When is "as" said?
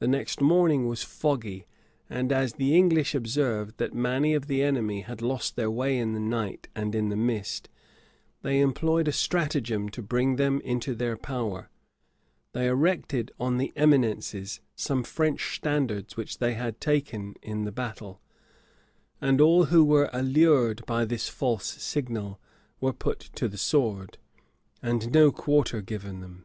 2.32-2.54